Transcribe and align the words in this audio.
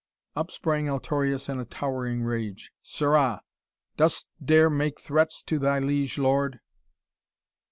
Up 0.35 0.49
sprang 0.49 0.89
Altorius 0.89 1.47
in 1.47 1.59
a 1.59 1.65
towering 1.65 2.23
rage. 2.23 2.71
"Sirrah! 2.81 3.43
Dost 3.97 4.27
dare 4.43 4.67
make 4.67 4.99
threats 4.99 5.43
to 5.43 5.59
thy 5.59 5.77
liege 5.77 6.17
lord?" 6.17 6.59